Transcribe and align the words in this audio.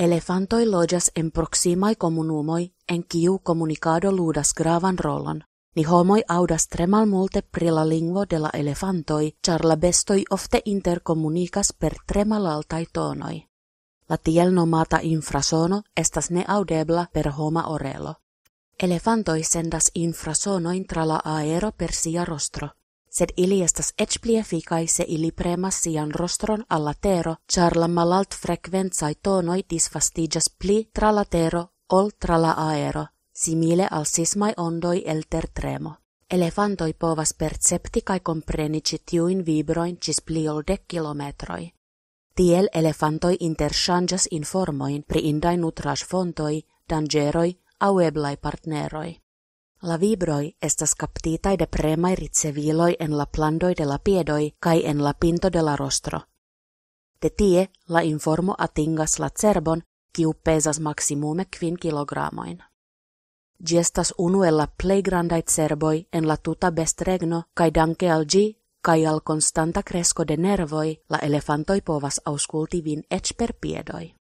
Elefantoi 0.00 0.64
loĝas 0.64 1.10
en 1.20 1.26
proksimaj 1.30 1.94
komunumoj 2.02 2.62
en 2.92 3.02
kiu 3.14 3.34
komunikado 3.48 4.12
ludas 4.12 4.52
gravan 4.60 4.96
rolon. 5.06 5.42
Ni 5.76 5.84
homoj 5.84 6.22
aŭdas 6.36 6.66
tre 6.72 6.86
malmulte 6.86 7.42
pri 7.42 7.68
la 7.70 7.84
lingvo 7.84 8.24
de 8.30 8.38
la 8.38 8.50
elefantoj, 8.60 9.26
ĉar 9.44 9.64
la 9.64 9.76
bestoj 9.76 10.18
ofte 10.38 10.62
interkomunikas 10.64 11.72
per 11.72 11.98
tre 12.06 12.24
malaltaj 12.24 12.82
tonoj. 12.92 13.34
La 14.08 14.16
tiel 14.16 14.54
nomata 14.54 15.02
infrasono 15.02 15.82
estas 15.94 16.30
neaŭdebla 16.30 17.06
per 17.12 17.32
homa 17.36 17.68
orelo. 17.76 18.14
Elefantoj 18.78 19.42
sendas 19.44 19.92
infrasonoin 19.94 20.84
tra 20.86 21.04
la 21.04 21.20
aero 21.36 21.72
per 21.76 21.92
sia 21.92 22.24
rostro 22.24 22.72
sed 23.10 23.32
ili 23.36 23.60
estas 23.62 23.92
eĉ 23.98 24.18
se 24.86 25.04
ili 25.08 25.30
premas 25.32 25.82
sian 25.82 26.10
rostron 26.10 26.64
al 26.68 26.84
la 26.84 26.94
tero, 26.94 27.36
ĉar 27.46 27.76
la 27.76 27.86
malaltfrekvencaj 27.88 29.14
tonoj 29.14 29.62
disvastiĝas 29.68 30.48
pli 30.48 30.84
tra 30.92 31.10
la 31.10 31.24
tero 31.24 31.68
ol 31.88 32.10
tra 32.18 32.36
la 32.38 32.54
aero, 32.56 33.06
simile 33.32 33.88
al 33.90 34.04
sismaj 34.04 34.52
ondoj 34.56 35.02
el 35.06 35.22
tertremo. 35.28 35.94
Elefantoj 36.30 36.92
povas 36.92 37.32
percepti 37.32 38.00
kaj 38.00 38.20
kompreni 38.20 38.80
ĉi 38.80 38.98
tiujn 38.98 39.42
vibrojn 39.42 39.96
ĝis 40.00 40.20
pli 40.20 40.48
ol 40.48 40.62
dek 40.62 40.84
kilometroj. 40.86 41.62
Tiel 42.34 42.68
elefantoj 42.72 43.36
interŝanĝas 43.40 44.28
informojn 44.30 45.02
pri 45.02 45.20
indaj 45.30 45.56
nutraĵfontoj, 45.56 46.54
danĝeroj 46.88 47.48
aŭ 47.86 47.92
eblaj 48.06 48.36
partneroj. 48.36 49.08
La 49.82 49.96
vibroi 49.96 50.56
estas 50.60 50.94
captitai 50.94 51.56
de 51.56 51.66
premai 51.66 52.14
riceviloi 52.14 52.96
en 53.00 53.16
la 53.16 53.24
plandoi 53.26 53.74
de 53.74 53.84
la 53.84 53.98
piedoi 53.98 54.52
cae 54.60 54.82
en 54.90 55.04
la 55.04 55.14
pinto 55.14 55.50
de 55.50 55.62
la 55.62 55.76
rostro. 55.76 56.20
De 57.22 57.30
tie 57.30 57.70
la 57.88 58.02
informo 58.02 58.54
atingas 58.58 59.18
la 59.18 59.30
cerbon, 59.40 59.82
kiu 60.12 60.34
pesas 60.44 60.80
maximume 60.80 61.46
quin 61.46 61.76
kilogramoin. 61.76 62.58
Gi 63.66 63.78
estas 63.78 64.12
unu 64.18 64.44
el 64.44 64.56
la 64.56 64.66
plei 64.66 65.02
grandai 65.02 65.42
cerboi 65.42 66.06
en 66.12 66.28
la 66.28 66.36
tuta 66.36 66.70
bestregno, 66.70 67.44
cae 67.54 67.70
danke 67.70 68.10
al 68.10 68.24
gi, 68.26 68.56
cae 68.82 69.06
al 69.06 69.22
constanta 69.22 69.82
cresco 69.82 70.24
de 70.24 70.36
nervoi, 70.36 70.96
la 71.08 71.18
elefantoi 71.18 71.80
povas 71.80 72.20
ausculti 72.24 72.82
vin 72.82 73.02
ec 73.10 73.34
per 73.36 73.52
piedoi. 73.52 74.19